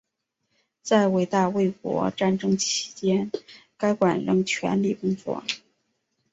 [0.81, 3.29] 在伟大卫国战争期间
[3.77, 5.43] 该馆仍全力工作。